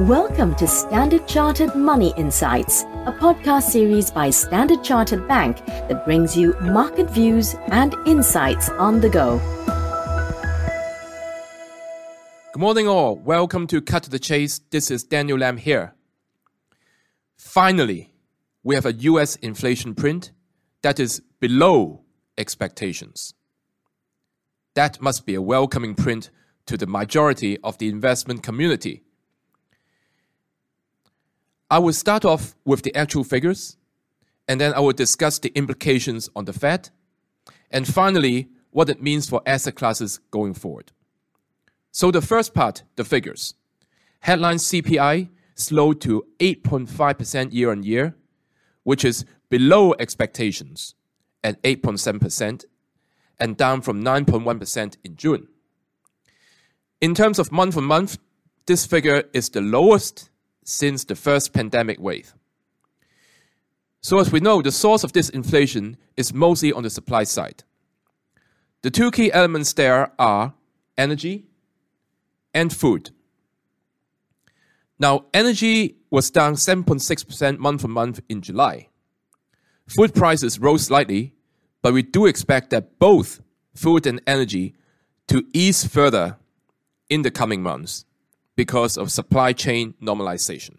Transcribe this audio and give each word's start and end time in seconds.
Welcome 0.00 0.54
to 0.56 0.66
Standard 0.66 1.26
Chartered 1.26 1.74
Money 1.74 2.12
Insights, 2.18 2.82
a 3.06 3.16
podcast 3.18 3.62
series 3.62 4.10
by 4.10 4.28
Standard 4.28 4.84
Chartered 4.84 5.26
Bank 5.26 5.64
that 5.64 6.04
brings 6.04 6.36
you 6.36 6.54
market 6.60 7.08
views 7.08 7.56
and 7.68 7.94
insights 8.04 8.68
on 8.68 9.00
the 9.00 9.08
go. 9.08 9.38
Good 12.52 12.60
morning, 12.60 12.86
all. 12.86 13.16
Welcome 13.16 13.66
to 13.68 13.80
Cut 13.80 14.02
to 14.02 14.10
the 14.10 14.18
Chase. 14.18 14.60
This 14.70 14.90
is 14.90 15.02
Daniel 15.02 15.38
Lam 15.38 15.56
here. 15.56 15.94
Finally, 17.38 18.12
we 18.62 18.74
have 18.74 18.84
a 18.84 18.92
US 18.92 19.36
inflation 19.36 19.94
print 19.94 20.30
that 20.82 21.00
is 21.00 21.22
below 21.40 22.02
expectations. 22.36 23.32
That 24.74 25.00
must 25.00 25.24
be 25.24 25.34
a 25.34 25.40
welcoming 25.40 25.94
print 25.94 26.28
to 26.66 26.76
the 26.76 26.86
majority 26.86 27.56
of 27.64 27.78
the 27.78 27.88
investment 27.88 28.42
community. 28.42 29.05
I 31.70 31.78
will 31.78 31.92
start 31.92 32.24
off 32.24 32.54
with 32.64 32.82
the 32.82 32.94
actual 32.94 33.24
figures, 33.24 33.76
and 34.46 34.60
then 34.60 34.72
I 34.74 34.80
will 34.80 34.92
discuss 34.92 35.38
the 35.38 35.52
implications 35.56 36.30
on 36.36 36.44
the 36.44 36.52
Fed, 36.52 36.90
and 37.70 37.86
finally, 37.86 38.48
what 38.70 38.88
it 38.88 39.02
means 39.02 39.28
for 39.28 39.42
asset 39.46 39.74
classes 39.74 40.20
going 40.30 40.54
forward. 40.54 40.92
So, 41.90 42.10
the 42.10 42.20
first 42.20 42.54
part, 42.54 42.84
the 42.96 43.04
figures. 43.04 43.54
Headline 44.20 44.56
CPI 44.56 45.30
slowed 45.54 46.00
to 46.02 46.26
8.5% 46.38 47.52
year 47.52 47.70
on 47.70 47.82
year, 47.82 48.14
which 48.82 49.04
is 49.04 49.24
below 49.48 49.94
expectations 49.98 50.94
at 51.42 51.60
8.7% 51.62 52.64
and 53.38 53.56
down 53.56 53.80
from 53.80 54.04
9.1% 54.04 54.96
in 55.04 55.16
June. 55.16 55.48
In 57.00 57.14
terms 57.14 57.38
of 57.38 57.52
month 57.52 57.76
on 57.76 57.84
month, 57.84 58.18
this 58.66 58.86
figure 58.86 59.24
is 59.32 59.48
the 59.50 59.60
lowest 59.60 60.30
since 60.66 61.04
the 61.04 61.14
first 61.14 61.52
pandemic 61.52 62.00
wave. 62.00 62.34
So, 64.02 64.18
as 64.18 64.30
we 64.30 64.40
know, 64.40 64.62
the 64.62 64.72
source 64.72 65.04
of 65.04 65.12
this 65.12 65.30
inflation 65.30 65.96
is 66.16 66.34
mostly 66.34 66.72
on 66.72 66.82
the 66.82 66.90
supply 66.90 67.24
side. 67.24 67.62
The 68.82 68.90
two 68.90 69.10
key 69.10 69.32
elements 69.32 69.72
there 69.72 70.12
are 70.18 70.54
energy 70.98 71.46
and 72.52 72.72
food. 72.72 73.10
Now, 74.98 75.26
energy 75.32 75.96
was 76.10 76.30
down 76.30 76.54
7.6% 76.54 77.58
month 77.58 77.84
on 77.84 77.90
month 77.90 78.20
in 78.28 78.42
July. 78.42 78.88
Food 79.86 80.14
prices 80.14 80.58
rose 80.58 80.86
slightly, 80.86 81.34
but 81.82 81.92
we 81.92 82.02
do 82.02 82.26
expect 82.26 82.70
that 82.70 82.98
both 82.98 83.40
food 83.74 84.06
and 84.06 84.20
energy 84.26 84.74
to 85.28 85.44
ease 85.52 85.86
further 85.86 86.38
in 87.08 87.22
the 87.22 87.30
coming 87.30 87.62
months 87.62 88.04
because 88.56 88.96
of 88.96 89.12
supply 89.12 89.52
chain 89.52 89.94
normalization. 90.02 90.78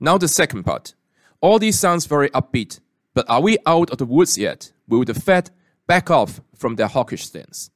Now, 0.00 0.18
the 0.18 0.28
second 0.28 0.64
part. 0.64 0.94
All 1.40 1.58
this 1.58 1.78
sounds 1.78 2.06
very 2.06 2.30
upbeat, 2.30 2.80
but 3.12 3.28
are 3.28 3.40
we 3.40 3.58
out 3.66 3.90
of 3.90 3.98
the 3.98 4.06
woods 4.06 4.36
yet? 4.38 4.72
Will 4.88 5.04
the 5.04 5.14
Fed 5.14 5.50
back 5.86 6.10
off 6.10 6.40
from 6.56 6.76
their 6.76 6.88
hawkish 6.88 7.26
stance? 7.26 7.70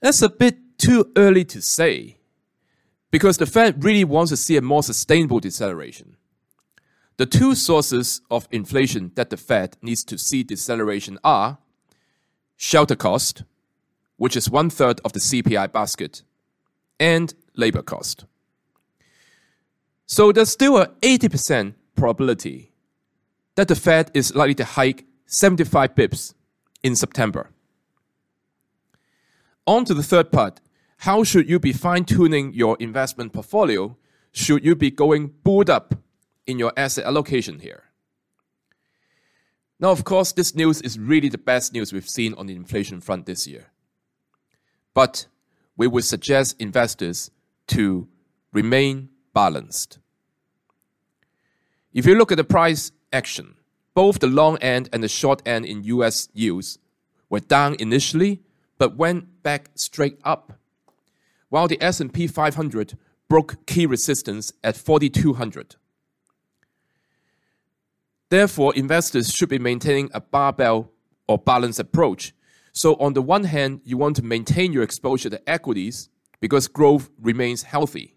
That's 0.00 0.22
a 0.22 0.28
bit 0.28 0.58
too 0.78 1.10
early 1.16 1.44
to 1.46 1.62
say, 1.62 2.18
because 3.10 3.38
the 3.38 3.46
Fed 3.46 3.82
really 3.82 4.04
wants 4.04 4.30
to 4.30 4.36
see 4.36 4.56
a 4.56 4.62
more 4.62 4.82
sustainable 4.82 5.40
deceleration. 5.40 6.16
The 7.16 7.26
two 7.26 7.54
sources 7.54 8.20
of 8.30 8.46
inflation 8.50 9.12
that 9.14 9.30
the 9.30 9.38
Fed 9.38 9.78
needs 9.80 10.04
to 10.04 10.18
see 10.18 10.42
deceleration 10.42 11.18
are 11.24 11.58
shelter 12.56 12.96
cost, 12.96 13.44
which 14.18 14.36
is 14.36 14.50
one 14.50 14.68
third 14.68 15.00
of 15.02 15.14
the 15.14 15.20
CPI 15.20 15.72
basket, 15.72 16.22
and 16.98 17.34
labor 17.54 17.82
cost. 17.82 18.24
So 20.06 20.32
there's 20.32 20.50
still 20.50 20.76
a 20.78 20.88
80% 21.02 21.74
probability 21.96 22.72
that 23.56 23.68
the 23.68 23.74
Fed 23.74 24.10
is 24.14 24.34
likely 24.34 24.54
to 24.54 24.64
hike 24.64 25.04
75 25.26 25.94
bips 25.94 26.34
in 26.82 26.94
September. 26.94 27.50
On 29.66 29.84
to 29.84 29.94
the 29.94 30.02
third 30.02 30.30
part. 30.30 30.60
How 30.98 31.24
should 31.24 31.48
you 31.48 31.58
be 31.58 31.72
fine 31.72 32.04
tuning 32.04 32.54
your 32.54 32.76
investment 32.78 33.32
portfolio? 33.32 33.96
Should 34.32 34.64
you 34.64 34.76
be 34.76 34.90
going 34.90 35.28
boot 35.42 35.68
up 35.68 35.94
in 36.46 36.58
your 36.58 36.72
asset 36.76 37.04
allocation 37.04 37.58
here? 37.58 37.82
Now, 39.78 39.90
of 39.90 40.04
course, 40.04 40.32
this 40.32 40.54
news 40.54 40.80
is 40.80 40.98
really 40.98 41.28
the 41.28 41.38
best 41.38 41.72
news 41.72 41.92
we've 41.92 42.08
seen 42.08 42.32
on 42.34 42.46
the 42.46 42.54
inflation 42.54 43.00
front 43.00 43.26
this 43.26 43.46
year. 43.46 43.66
But 44.94 45.26
we 45.76 45.86
would 45.86 46.04
suggest 46.04 46.56
investors 46.58 47.30
to 47.68 48.08
remain 48.52 49.10
balanced. 49.34 49.98
If 51.92 52.06
you 52.06 52.14
look 52.14 52.32
at 52.32 52.36
the 52.36 52.44
price 52.44 52.92
action, 53.12 53.56
both 53.94 54.18
the 54.18 54.26
long 54.26 54.58
end 54.58 54.88
and 54.92 55.02
the 55.02 55.08
short 55.08 55.42
end 55.46 55.64
in 55.66 55.84
US 55.84 56.28
yields 56.34 56.78
were 57.28 57.40
down 57.40 57.76
initially 57.78 58.42
but 58.78 58.96
went 58.96 59.42
back 59.42 59.70
straight 59.74 60.18
up, 60.22 60.52
while 61.48 61.66
the 61.66 61.82
S&P 61.82 62.26
500 62.26 62.98
broke 63.28 63.64
key 63.66 63.86
resistance 63.86 64.52
at 64.62 64.76
4200. 64.76 65.76
Therefore, 68.28 68.74
investors 68.74 69.30
should 69.30 69.48
be 69.48 69.58
maintaining 69.58 70.10
a 70.12 70.20
barbell 70.20 70.90
or 71.28 71.38
balanced 71.38 71.80
approach 71.80 72.34
so, 72.76 72.94
on 72.96 73.14
the 73.14 73.22
one 73.22 73.44
hand, 73.44 73.80
you 73.84 73.96
want 73.96 74.16
to 74.16 74.22
maintain 74.22 74.70
your 74.70 74.82
exposure 74.82 75.30
to 75.30 75.48
equities 75.48 76.10
because 76.40 76.68
growth 76.68 77.08
remains 77.18 77.62
healthy. 77.62 78.16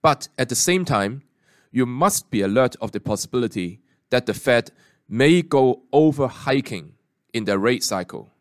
But 0.00 0.28
at 0.38 0.48
the 0.48 0.54
same 0.54 0.86
time, 0.86 1.24
you 1.70 1.84
must 1.84 2.30
be 2.30 2.40
alert 2.40 2.74
of 2.80 2.92
the 2.92 3.00
possibility 3.00 3.82
that 4.08 4.24
the 4.24 4.32
Fed 4.32 4.70
may 5.10 5.42
go 5.42 5.82
over 5.92 6.26
hiking 6.26 6.94
in 7.34 7.44
the 7.44 7.58
rate 7.58 7.84
cycle 7.84 8.32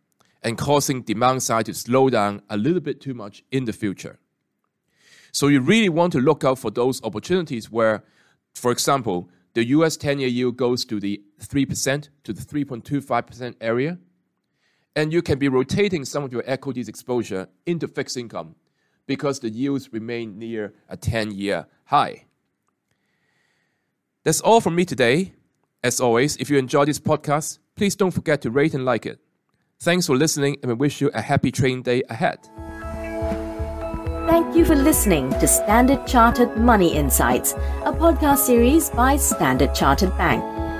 and 0.42 0.58
causing 0.58 1.02
demand 1.02 1.44
side 1.44 1.66
to 1.66 1.74
slow 1.74 2.10
down 2.10 2.42
a 2.50 2.56
little 2.56 2.80
bit 2.80 3.02
too 3.02 3.14
much 3.14 3.44
in 3.52 3.66
the 3.66 3.74
future. 3.74 4.20
So 5.34 5.50
you 5.50 5.60
really 5.60 5.90
want 5.90 6.14
to 6.14 6.22
look 6.22 6.46
out 6.46 6.60
for 6.60 6.72
those 6.72 7.04
opportunities 7.04 7.70
where, 7.70 8.06
for 8.56 8.72
example, 8.72 9.30
the 9.54 9.66
US 9.66 9.98
10 9.98 10.20
year 10.20 10.30
yield 10.30 10.56
goes 10.56 10.86
to 10.86 11.02
the 11.02 11.22
3% 11.42 12.08
to 12.24 12.32
the 12.32 12.42
3.25% 12.42 13.56
area 13.60 13.98
and 14.98 15.14
you 15.14 15.22
can 15.22 15.38
be 15.38 15.48
rotating 15.48 16.04
some 16.04 16.24
of 16.24 16.34
your 16.34 16.44
equities 16.48 16.90
exposure 16.90 17.48
into 17.68 17.88
fixed 17.88 18.18
income 18.18 18.56
because 19.06 19.40
the 19.40 19.50
yields 19.50 19.94
remain 19.94 20.40
near 20.40 20.74
a 20.90 20.98
10 20.98 21.32
year 21.32 21.68
high. 21.86 22.26
That's 24.24 24.42
all 24.42 24.60
from 24.60 24.76
me 24.76 24.86
today. 24.86 25.34
As 25.84 26.02
always, 26.02 26.36
if 26.38 26.50
you 26.50 26.58
enjoy 26.58 26.86
this 26.86 27.00
podcast, 27.00 27.60
please 27.76 27.96
don't 27.96 28.12
forget 28.12 28.42
to 28.42 28.50
rate 28.50 28.74
and 28.74 28.84
like 28.84 29.06
it. 29.06 29.20
Thanks 29.80 30.08
for 30.08 30.18
listening, 30.18 30.58
and 30.64 30.70
we 30.70 30.74
wish 30.74 31.00
you 31.00 31.12
a 31.14 31.22
happy 31.22 31.52
trading 31.52 31.84
day 31.84 32.02
ahead. 32.10 32.40
Thank 34.28 34.56
you 34.56 34.66
for 34.66 34.76
listening 34.76 35.30
to 35.30 35.48
Standard 35.48 36.08
Chartered 36.08 36.58
Money 36.58 36.96
Insights, 36.96 37.54
a 37.86 37.94
podcast 37.94 38.40
series 38.40 38.90
by 38.90 39.16
Standard 39.16 39.76
Chartered 39.76 40.18
Bank. 40.18 40.67